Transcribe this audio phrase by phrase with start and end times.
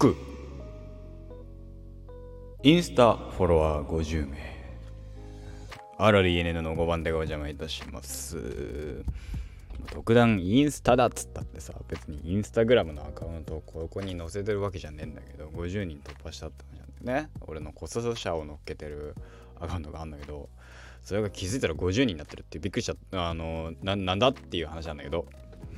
[0.00, 0.16] 祝
[2.62, 4.38] インスタフォロワー50名。
[5.96, 9.04] あらり NN の5番でお邪魔いたします。
[9.90, 17.30] 特段インスタだっつったってさ別にインスタグラムのアカウントをここに載せてるわけじゃねえんだけど50人突破したって話なんだよね。
[17.48, 19.16] 俺の子育者を乗っけてる
[19.58, 20.48] アカウントがあるんだけど
[21.02, 25.26] それが気づいたら50人になってるってびっくりしちゃったあのなんだっていう話なんだけど。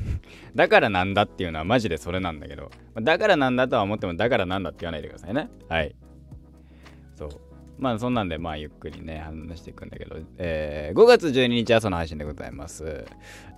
[0.55, 5.49] だからなんだっていうのはマジでそれなんだけどだからなんだとは思ってもだからなんだって言わないでくださいね。
[5.69, 5.95] はい。
[7.15, 7.29] そう。
[7.79, 12.85] まあそんなんでまあゆっくりね話していくんだけど、えー、5月12日朝の配信でございます。
[12.85, 13.07] だか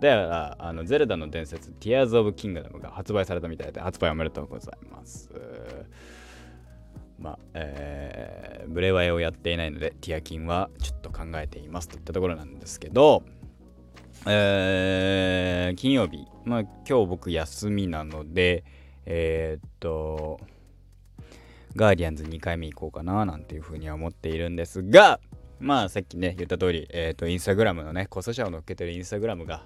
[0.00, 5.28] らあのゼルダの伝説 Tears of Kingdom が発売されたみたいで発売おめでとうございます。
[7.18, 13.22] まあ、えー、ブレワイをやっていないのでティアキンはちょっと考えていますといったところなんですけど
[14.26, 14.32] えー、
[15.74, 18.64] 金曜日、まあ今日僕休みなので、
[19.06, 20.40] えー、っと、
[21.74, 25.20] ガーディアンズ2回目行こうかななんていうふうには思っているんですが、
[25.58, 29.64] まあさっきね言った通り、えっ、と、インスタグラムのね、コスシャを乗っけてるインスタグラムが、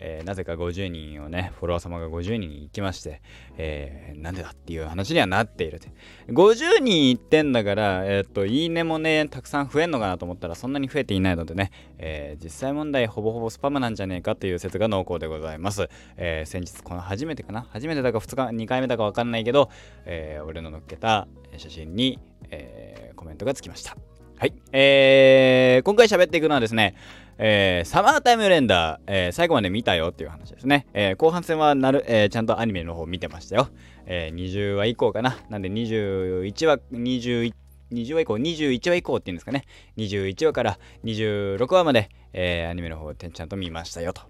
[0.00, 3.20] えー、なぜか50人をね、フォロワー様が50人に行きまして、
[3.58, 5.80] えー、なんでだっていう話にはなっている。
[6.28, 15.88] 50人行ってんだから、えっ、と、いいねもね、たくさん増えんのかなと思ったら、そんなに増えていないのでね、え実際問題、ほぼほぼスパムなんじゃねえかという説が濃厚でございます。
[16.16, 17.66] え先日、この初めてかな？
[17.70, 19.70] 初めてだか2日、2回目だかわかんないけど、
[20.06, 22.18] え俺の載っけた写真に、
[22.50, 23.96] えコメントがつきました。
[24.40, 24.54] はい。
[24.72, 26.94] えー、今回喋っていくのはですね、
[27.36, 30.86] えー、サマータイムレンダー、えー、最後まで見たよっていう話ですね。
[30.94, 33.68] えー、後半戦はなる、えー、ちゃんとアニメの方見てましたよ。
[34.06, 35.36] えー、20話以降かな。
[35.50, 37.52] なんで21話、21
[37.92, 39.66] 20話以降、21話以降っていうんですかね。
[39.98, 44.22] 21話から26話まで、えー、アニメの方ちゃんと見ましたよと。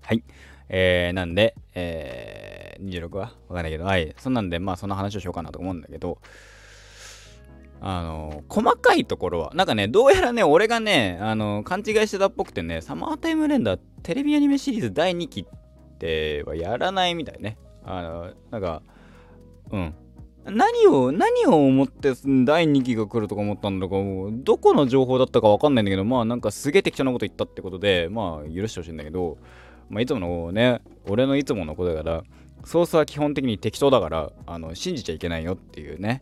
[0.00, 0.24] はい。
[0.70, 3.20] えー、なんで、えー、26話？
[3.20, 4.14] わかんないけど、はい。
[4.16, 6.16] そんなんで、まあその話をしようかなと思うんだけど、
[7.84, 17.58] あの、細かいところは、なんかね、どうやらね、俺がね、あの、勘違いしてたっぽくてね、サマータイムレンダーテレビアニメシリーズ第2期ってはやらないみたいね。
[17.84, 18.82] あの、なんか、
[19.72, 19.94] うん。
[20.44, 22.12] 何を、何を思って
[22.44, 29.38] 第2期が来るとか思ったんだか、もうどこの情報だったかわかんないんだけど、まあなんかすげえ適当なこと言ったってことで、まあ許してほしいんだけど、
[29.90, 32.22] まあいつものね、俺のいつものことだから、
[32.64, 36.20] ソースは基本的に適当だから、あの、信じちゃいけないよっていうね。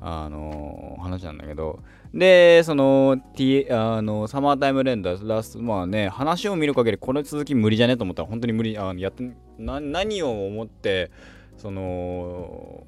[0.00, 1.80] あのー、話なんだけど、
[2.14, 9.24] で、その、T、あの、サマータイムレンダー、ラスまあね、話を見る限りこの続き無理じゃねと思ったら本当に無理、あやって
[9.58, 11.10] な、何を思って、
[11.56, 12.86] その、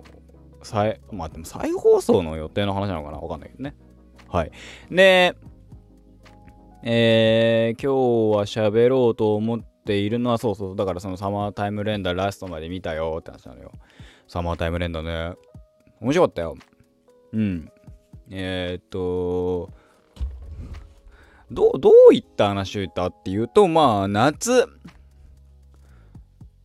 [0.62, 3.74] 再、まあでも再放送の予定の話なのかなわかんないけどね。
[4.28, 4.50] はい。
[4.90, 5.34] で、
[6.82, 13.72] えー、今日は喋ろうと思っているのは、そうそう、だからそのサマータイムレンダーラストまで見たよって話なのよ。
[14.26, 15.36] サマータイムレンダーね、
[16.00, 16.56] 面白かったよ。
[17.32, 17.70] うん。
[18.30, 19.70] えー、っと、
[21.50, 24.66] どう、どういった話を言ったっていうと、まあ、夏、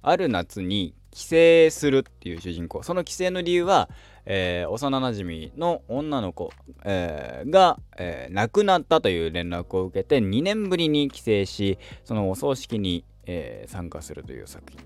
[0.02, 2.84] ある夏に帰省するっていう主人公。
[2.84, 3.90] その帰省の理由は、
[4.26, 6.52] えー、幼なじみの女の子、
[6.84, 14.74] えー、が、えー、亡くなったという連絡を受けて2年ぶりに帰省しそのお葬式に、え参加するという作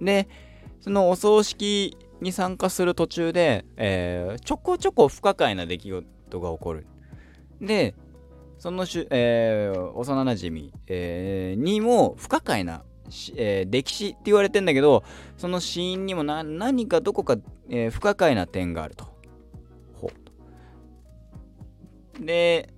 [0.00, 0.26] で
[0.84, 6.86] そのお葬式に参加する途中で、えー、ちょこちょこ不可解な出来事が起こる。
[7.58, 7.94] で、
[8.58, 12.84] そのしゅ、えー、幼なじみ、えー、にも不可解な、
[13.34, 15.04] えー、歴史って言われてんだけど、
[15.38, 17.38] その死因にもな何かどこか、
[17.70, 19.06] えー、不可解な点があると。
[19.94, 20.12] ほ
[22.20, 22.68] うで、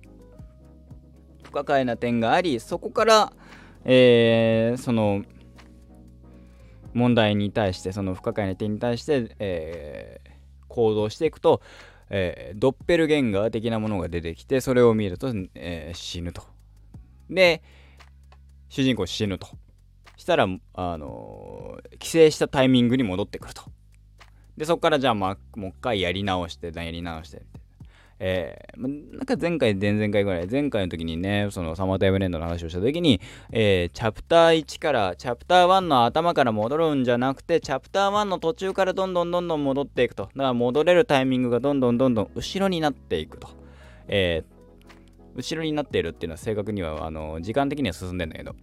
[1.43, 3.33] 不可解な点があり、そこから、
[3.83, 5.25] えー、その、
[6.97, 10.29] 問題に対してその不可解な点に対して、えー、
[10.67, 11.61] 行動していくと、
[12.09, 16.43] えー、ドッペルゲンガー的なものが出てきてそれを見ると、えー、死ぬと。
[17.29, 17.61] で
[18.69, 19.47] 主人公死ぬと。
[20.17, 23.61] したら、あのー、帰省したタイミングに戻ってくると。
[24.57, 27.43] でそこからじゃあ、まあ、もう一回やり直してやり直して
[28.19, 33.21] えー、なんか前回、前々回ぐらい、前回の時にね、そのサマータイムレンドの話をした時に、
[33.51, 40.23] えー、チャプター1から、チャプター1の頭から戻るんじゃなくて、チャプター1の途中からどんどんどんどん戻っていくと。
[40.23, 43.49] だから戻れるタイミングがどんどんどんどん後ろになっていくと。
[44.07, 48.55] えー、後ろになっているっていうのは正確には、あの、時間的には進んでんだけど。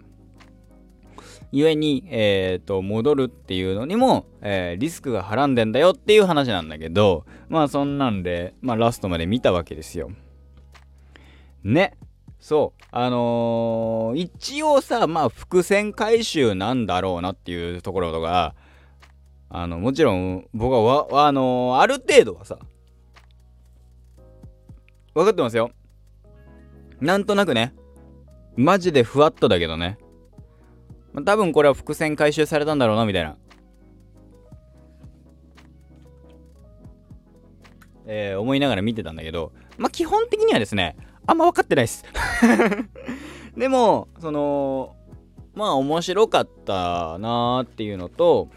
[1.57, 10.11] ゆえに、えっ、ー、と、戻るっていうのにも、えー、リスクがはらんでんだよっていう話なんだけど、まあそんなんで、まあラストまで見たわけですよ。
[11.63, 11.97] ね。
[12.41, 12.85] そう。
[12.91, 18.55] あのー、一応さ、まあ伏線回収なんだろうなっていうところとか、
[19.57, 22.59] あのもちろん僕はわあのある程度はさ
[25.15, 25.71] 分かってますよ
[27.01, 27.73] なんとなくね
[28.57, 29.99] マジでふわっとだけどね、
[31.15, 33.37] まあ、多分これは伏線回収されたんだろうなみたいな。
[38.07, 39.53] えー、思いながら見てたんだけど。
[39.79, 40.97] まあ基本的にはですね
[41.27, 42.05] あんま分かってないです。
[43.57, 44.97] でもその
[45.55, 48.51] まあ面白かったなーっていうのと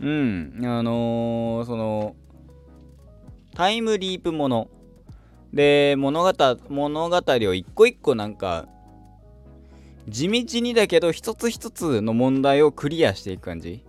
[0.00, 2.16] うんあのー、その
[3.54, 4.68] タイムリープもの。
[5.52, 6.32] で物語
[6.70, 8.68] 物語を一個一個なんか
[10.08, 13.84] 地道にだけど一つ一つの問題をクリアしていく感じ。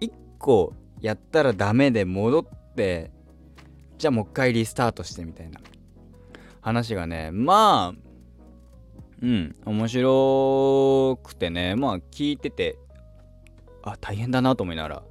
[0.00, 3.10] 一個やったらダメで戻って
[3.98, 5.60] じゃあもう一回リスタートしてみたいな。
[6.60, 8.00] 話がねまあ
[9.20, 12.78] うん面白くてねまあ聞いてて
[13.82, 15.02] あ大変だなと思いながら。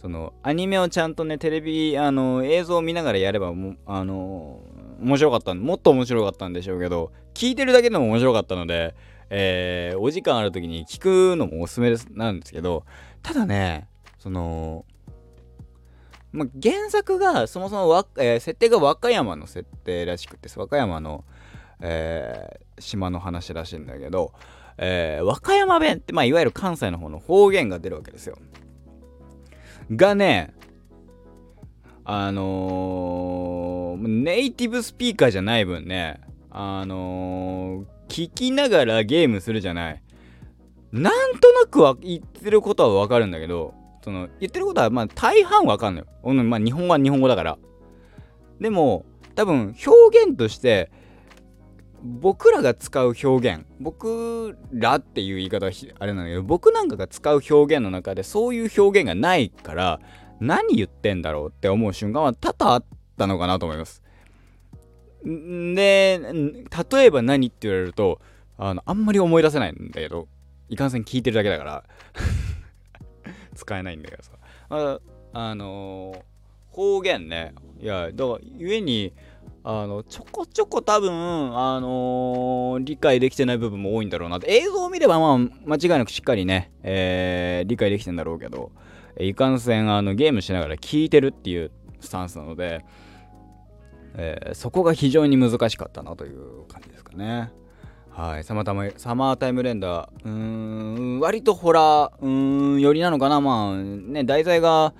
[0.00, 4.60] そのアニメをちゃんとねテレビあの映像を見ながらやればもあの
[5.00, 8.94] 面白かったもっと面白かったんでしょうけど聞いてるだけでも面白かったので、
[9.28, 12.86] えー、お時間ある時に聞くのもおすすめですなんですけど
[13.22, 13.88] ただね
[14.18, 14.86] その
[16.32, 21.24] ま、原作がそもそもわ、えー、設定が和歌山の設定らしくて和歌山の、
[21.80, 24.32] えー、島の話らしいんだけど、
[24.78, 28.36] えー、和歌山弁って、まあ、いわゆる関西の方の方言が出るわけですよ。
[29.90, 30.54] がね、
[32.04, 36.20] あのー、ネイティブスピーカーじゃない分ね、
[36.58, 40.02] あのー、聞きながらゲームするじゃない。
[40.90, 46.34] なんとなくは言ってることはわかるんだけど、その言ってることはまあ大半わかんのよ。
[46.44, 47.58] まあ日本は日本語だから。
[48.58, 49.04] でも
[49.34, 50.90] 多分表現として
[52.02, 60.00] 僕らが使う表現僕らっていう言い方はあれなんだけど僕なんかが使う表現の中でそういう表現がないから
[60.40, 62.84] 何言ってんだろうって思う瞬間は多々あっ
[63.18, 64.02] たのかなと思います。
[65.24, 66.20] で
[66.92, 68.20] 例えば何って言われると
[68.58, 70.28] あのあんまり思い出せないんだけど
[70.68, 71.84] いかんせん聞いてるだけだから
[73.54, 74.32] 使えないんだけどさ。
[74.68, 75.00] あ
[75.32, 77.54] あのー、方言ね。
[77.80, 79.12] いやだから故に
[79.62, 81.12] あのちょこちょこ多分、
[81.58, 84.36] あのー、理解できてない部分も多いんだろうな。
[84.36, 88.72] って映像を見ればまあ間違いなくしっかりね、えー、理解できてんだろうけど
[89.18, 91.70] いかんせんあのゲームしながら聞いてるっていう
[92.00, 92.84] スタンスなので、
[94.18, 97.52] えー、そこが非常に難しかったなという感じですかね。
[98.10, 104.94] はい、サマータイムサマータイムレンダー、うーん、割とホラー、うーん、よりなのかな、まあ、ね、題材が、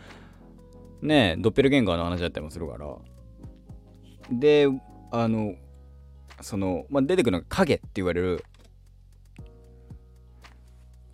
[1.00, 2.94] ね、ドッペルゲンガーの話だったりもするから、
[4.30, 4.68] で
[5.12, 5.54] あの
[6.42, 8.44] その、まあ、出てくるのが影って言われる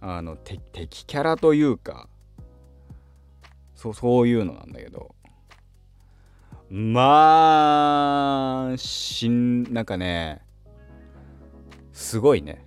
[0.00, 2.08] あの敵キャラというか
[3.76, 5.14] そうそういうのなんだけど。
[6.74, 10.40] まあしんなんかね
[11.92, 12.66] すごいね。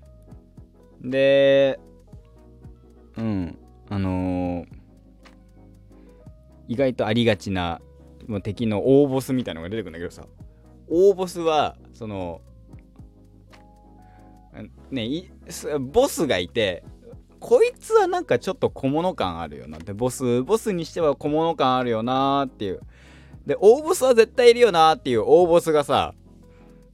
[1.02, 1.80] で
[3.18, 3.58] うん
[3.90, 4.68] あのー、
[6.68, 7.82] 意外とありがちな
[8.28, 10.28] もう敵の大ボスみたいなのが出てくるんだけどさ。
[10.88, 12.42] 大ボスはその
[14.92, 15.32] ね
[15.80, 16.84] ボスがいて
[17.40, 19.80] こいつはなんかちょっと小物感あるよな。
[19.80, 22.82] ってボスボスにしては小物感あるよなっていう。
[23.46, 26.14] で大ボスは絶対いるよなっていう大ボスがさ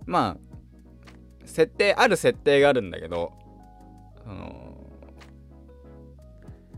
[0.05, 0.51] まあ
[1.45, 3.31] 設定ある設定があるんだけど
[4.25, 4.71] あの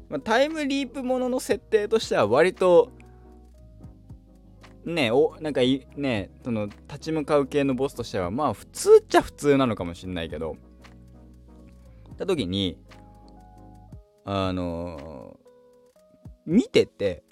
[0.09, 2.91] まあ、タイムリープものの設定としては割と
[4.85, 10.55] ねおなんかいねその立ち向かう系のボスとしてはまあ普通っちゃ普通なのかもしんないけど
[12.17, 12.77] た時に
[14.23, 17.23] あのー、見てて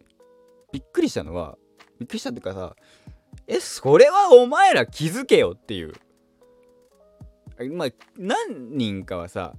[0.73, 1.57] びっくりしたのは
[2.01, 2.75] びっくりしたっていうかさ
[3.45, 5.93] えそれはお前ら気づけよっていう。
[7.73, 9.53] まあ何人かはさ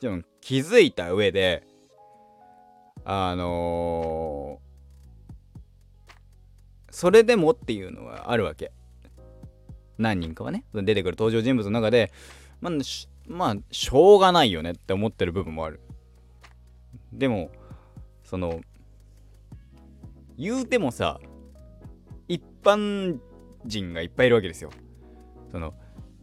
[0.00, 1.66] でも気づいた上で
[3.04, 4.72] あのー
[6.94, 8.70] それでもっていうのはあるわけ。
[9.98, 12.12] 何人かはね出てくる登場人物の中で
[12.60, 15.80] まあしまあしょうがないよねって思ってる部分もある。
[17.12, 17.50] でも
[18.22, 18.60] その
[20.38, 21.18] 言うてもさ
[22.28, 23.18] 一般
[23.64, 24.70] 人がいっぱいいるわけですよ。
[25.50, 25.74] その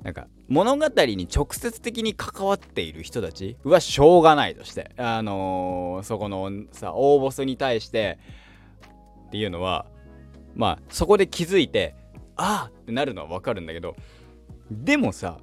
[0.04, 8.18] なんか物語に直接的に関わっている人たちはしょうがないとしてあのー、そこのさ大ボスに対して
[9.28, 9.86] っていうのは
[10.56, 11.96] まあそこで気づいて
[12.38, 13.96] ああってなるのはわかるんだけど
[14.72, 15.40] でもさ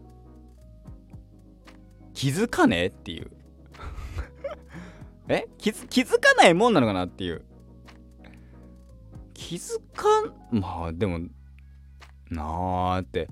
[2.15, 3.31] 気づかねえっていう。
[5.29, 5.47] え？
[5.59, 7.45] 気づ気づかないもんなのかなっていう。
[9.37, 10.61] 気づかん？
[10.61, 11.21] まあでも
[12.31, 13.29] なあって。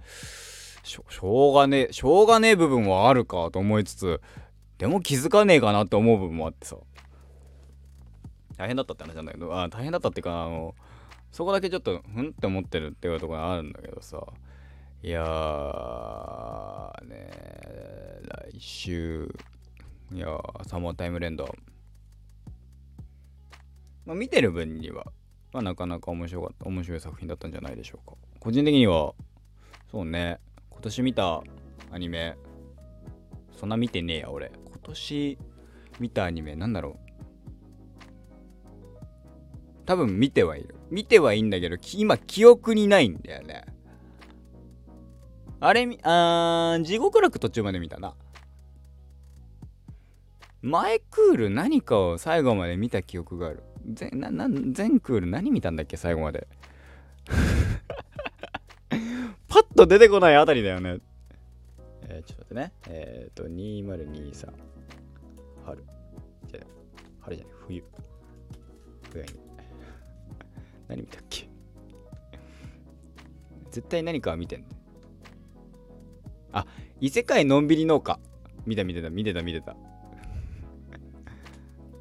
[0.82, 4.20] しょうがねえしょうがねえ部分はあるかと思いつつ
[4.76, 6.76] でも気づかねえかなって思う部分もあってさ。
[8.58, 10.75] 大変だったって話なんだけどあ大変だったっていうかあの
[11.32, 14.23] そこだけちょっとふんって思ってるっていうところがあるんだけどさ。
[15.02, 17.30] いやーね
[18.52, 19.34] 来週。
[20.12, 21.52] いやサモータイムレンド
[24.04, 25.06] まあ見てる分には。
[25.54, 28.16] まあなかなか面白かった面白い作品だったんじゃないでしょうか。
[28.40, 29.14] 個人的には
[29.90, 31.42] そうね今年見た
[31.92, 32.37] アニメ
[33.56, 34.50] そんな見てねえや俺。
[34.66, 35.38] 今年
[36.00, 37.04] 見たアニメなんだろう。
[39.87, 40.75] 多分見てはいる。
[40.90, 43.64] 見てはいいんだけど今記憶にないんだよね。
[45.61, 48.16] あれあー地獄楽途中まで見たな。
[50.62, 53.62] 前クール何かを最後まで見た記憶がある。
[53.87, 56.47] 全なな全クール何見たんだっけ最後まで。
[59.49, 60.99] パッと出てこないあたりだよね。
[62.09, 62.73] えー、ちょっと待ってね。
[62.88, 64.53] えっ、ー、と2023
[65.64, 65.85] 春。
[66.49, 66.61] じゃ
[67.21, 67.55] 春じゃない。
[67.67, 67.85] 冬。
[69.11, 69.29] 冬に
[70.88, 71.49] 何見たっけ？
[73.71, 74.64] 絶対何かは見てん
[76.53, 76.67] あ
[77.00, 78.21] 異世界のんびり農家。
[78.67, 79.11] 見た見てた。
[79.11, 79.76] 見てた見てた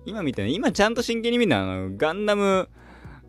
[0.06, 2.70] 今見てね今ちゃんと真剣に見るのはあのガンダム、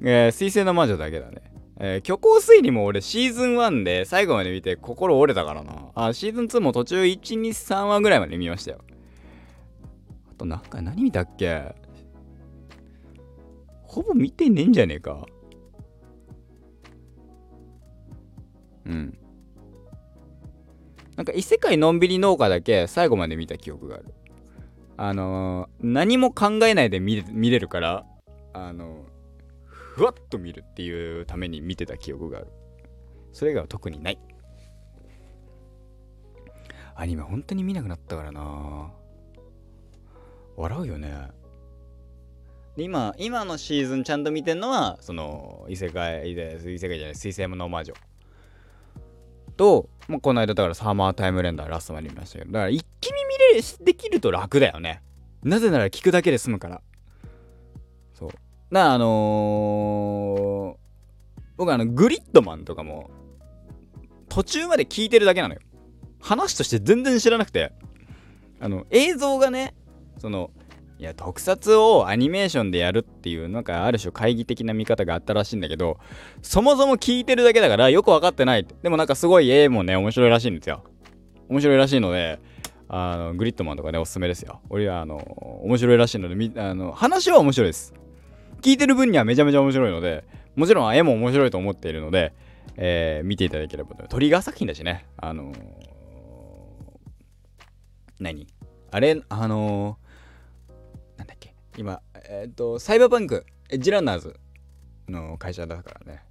[0.03, 5.91] えー、水星の魔女だけだねえー、虚構推理も俺シーズン1で最後まで見て心折れたからな。
[5.95, 8.79] あ、シーズン2も途中1、2、3話ぐらいまで見ましたよ。
[10.31, 11.75] あとなんか何見たっけ？
[13.83, 15.27] ほぼ見てねえんじゃねえか。
[18.87, 19.19] うん。
[21.17, 24.15] なんか異世界のんびり農家だけ最後まで見た記憶がある。
[24.97, 28.07] あのー、何も考えないで見れるから、
[28.53, 29.09] あのー、
[29.67, 32.49] ふわっと見るっていうために見てた記憶がある。
[33.33, 34.19] それ以外は特にない。
[36.95, 38.93] アニメ本当に見なくなったからな
[40.57, 41.29] 笑うよね。
[42.77, 46.59] 今、今のシーズンちゃんと見てんのは、その、異世界、異世
[46.89, 47.95] 界じゃない、水星の魔女。
[49.57, 53.24] と、まあ、この間だからサーマータイムレンダーラストまで見ましたけど、だから一気見
[53.55, 55.03] れできると楽だよね。
[55.43, 56.81] なぜなら聞くだけで済むから。
[58.15, 58.29] そう。
[58.29, 58.39] だか
[58.71, 63.11] らあのー、僕あの、グリッドマンとかも、
[64.29, 65.61] 途中まで聞いてるだけなのよ。
[66.21, 67.73] 話として全然知らなくて。
[68.61, 69.75] あの、映像がね、
[70.19, 70.51] その、
[70.99, 75.99] いや特撮をアニメーションでやるっていうなんかある種懐疑的な見方があったらしいんだけど
[76.41, 80.85] そもそも聞いてるだけだからよく分かってないでもなんかすごい絵もね面白いらしいんですよ
[81.49, 82.39] 面白いらしいので
[82.89, 84.61] あのグリッドマンとかねおすすめですよ。
[84.71, 85.17] 俺はあの
[85.65, 87.95] 面白いらしいのであの話は面白いです。
[88.61, 90.25] 聞いてる分にはめちゃめちゃ面白いので
[90.57, 92.33] もちろん絵も面白いと思っているので、
[92.77, 95.07] えー、見ていただければとトリガー作品だしね。
[95.17, 95.57] あのー、
[98.21, 98.47] 何？
[98.91, 100.05] あれあのー
[101.77, 104.39] 今、えっ、ー、と、サイバーパンク、エッジランナーズ
[105.09, 106.23] の会社だからね。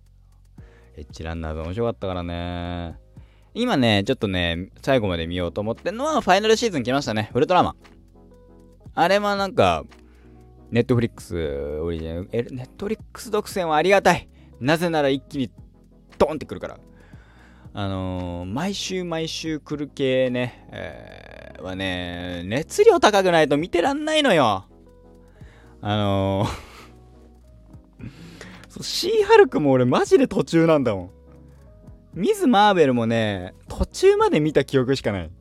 [0.96, 2.98] エッジランナーズ面白かったからね。
[3.56, 7.30] 今ね、ちょっとね、最後まで見ようと思ってんのは、ファイナルシーズン来ましたね。
[7.34, 7.76] ウルトラマン。
[8.96, 9.84] あれはなんか、
[10.72, 11.36] ネットフリックス
[11.82, 14.28] オリジナル、ネットフリックス独占はありがたい。
[14.60, 15.52] なぜなら一気に
[16.18, 16.80] ドンってくるから。
[17.76, 24.66] あのー、毎週毎週来る系ね、えー、はね、熱量高くないと見てらんないのよ。
[25.82, 26.74] あのー
[28.82, 31.12] シーハルクも俺マジで途中なんだもん。
[32.14, 35.32] ミズ・マーベルもね、途中まで見た記憶しかない。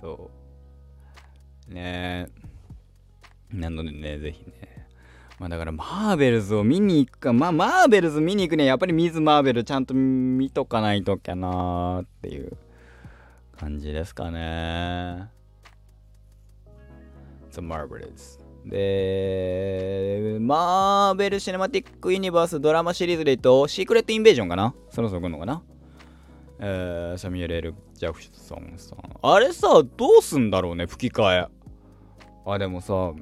[0.00, 0.30] そ
[1.70, 1.72] う。
[1.72, 2.28] ね
[3.52, 3.56] え。
[3.56, 4.88] なのでね、ぜひね。
[5.38, 12.56] まあだからマーベルズを見に行くか、まあマーベルズ見に行くにはやっぱりミズ・マーベルちゃんと見とかないときゃなーっていう
[13.58, 15.28] 感じですかね。
[17.52, 24.74] The Marvelous で、マーベル・シネマティック・ユニバースドラマシリーズで言うと、シークレット・インベージョンかな？
[24.90, 25.62] そろそろ来るのかな？
[26.60, 28.98] えー、サミュエル・エル・ジャクソンさん。
[29.20, 31.48] あれさ、どうすんだろうね、吹き替え。
[32.46, 33.12] あ、でもさ、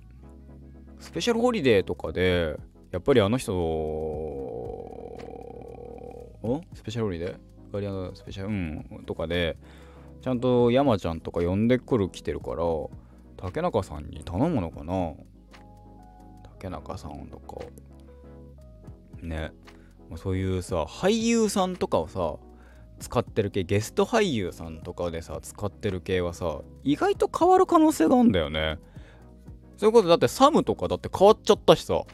[0.99, 2.59] スペシャルホリデーとかで、
[2.91, 3.57] やっぱりあの人、ん
[6.75, 7.37] スペシャルホリデー
[7.73, 9.57] ガリアンスペシャル、うん、とかで、
[10.21, 12.65] ちゃんと山ちゃんとか呼んでくる来てるから、
[13.39, 15.15] 竹中さんに頼むのかな？
[16.61, 17.65] 竹中さんとか。
[19.23, 19.51] ね。
[20.17, 22.35] そういうさ俳優さんとかをさ
[22.99, 28.79] 使ってる系ゲスト俳優さんとかでさ使ってる系はさ意外と変わる可能性があるんだよね。
[29.77, 32.05] そういうことだってサムとかだって変わっちゃったしさあ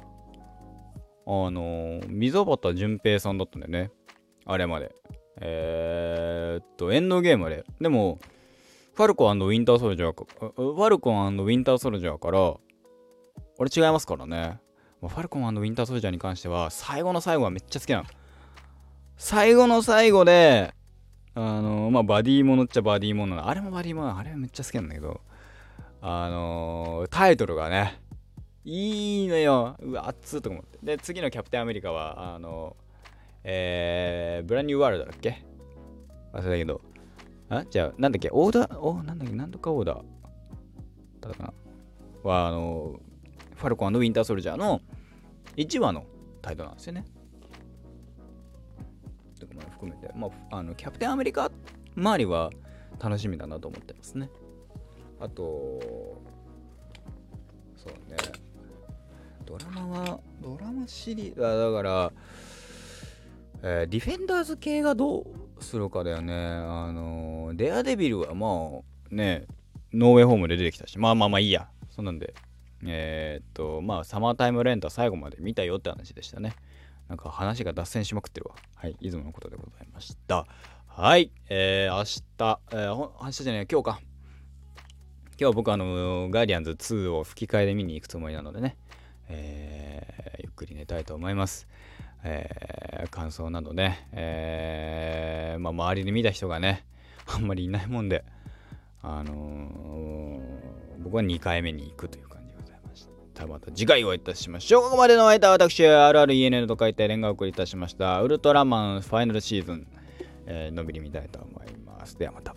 [1.26, 3.90] の溝端淳平さんだったんだよね。
[4.44, 4.94] あれまで。
[5.40, 8.18] えー、っとエンドゲームででも
[8.94, 10.24] ファルコンウィンターソルジャーか
[10.56, 12.54] ファルコンウィンターソルジャーから
[13.58, 14.58] 俺違いますからね。
[15.00, 18.04] ファルコンウィンターソルジャーに関しては最後の最後はめっちゃ好きなの。
[19.16, 20.74] 最後の最後で
[21.34, 23.48] あのまあバディものっちゃバディもの。
[23.48, 24.18] あれもバディもの。
[24.18, 25.20] あれめっちゃ好きなんだけど。
[26.00, 28.00] あのー、タイトルがね
[28.64, 29.76] いいのよ。
[29.80, 30.78] うわ熱っと思って。
[30.82, 32.76] で次のキャプテンアメリカはあの
[33.44, 35.44] えー、ブランニューワールドだっけ？
[36.32, 36.80] 忘れたけど。
[37.48, 38.28] あじゃあなんだっけ？
[38.32, 38.78] オーダー？
[38.78, 39.34] おなんだっけ？
[39.34, 40.02] なんとかオーダーだ
[41.30, 41.52] ったか
[42.24, 42.30] な？
[42.30, 44.80] はあのァルコンウィンターソルジャーの
[45.56, 46.04] 1話の
[46.42, 47.04] タイトルなんですよね。
[49.38, 51.50] とかも含めて、まあ、あのキャプテンアメリカ
[51.96, 52.50] 周りは
[52.98, 54.30] 楽しみだなと思ってますね。
[55.20, 55.42] あと
[57.76, 58.16] そうね。
[59.44, 62.12] ドラマはドラマシリーズだから
[63.62, 65.26] えー、ディフェンダーズ系がど
[65.58, 66.34] うするかだよね。
[66.34, 68.46] あのー、デアデビルはま
[68.80, 69.46] あね、
[69.92, 71.68] ノーウェイホームで出てきたし、まあまあまあいいや。
[71.90, 72.34] そんなんで、
[72.84, 76.54] えー、っと、まあサマータイムレンタ最後まで見たよって話でしたね。
[77.08, 78.56] なんか話が脱線しまくってるわ。
[78.74, 80.46] はい、いつものことでございました。
[80.86, 84.00] はい、えー、明日、えー、明日じゃない、今日か。
[85.38, 88.76] 今日僕あの、ガーディアンズ2を吹き替えで見に行くつもりなのでね、
[89.28, 91.68] えー、ゆっくり寝たいと思います。
[92.24, 96.86] えー、感想などね、えー、まあ、周りで見た人がね、
[97.26, 98.24] あんまりいないもんで、
[99.02, 102.35] あのー、僕は2回目に行くという感じでございまし
[103.36, 104.82] たまた次回お会いいたしましょう。
[104.84, 108.22] ここまでのお相手は私、RRENN と書いて連絡お送りいたしました。
[108.22, 109.86] ウルトラマンファイナルシーズン、
[110.46, 112.18] えー、のびり見たいと思います。
[112.18, 112.54] ではまた。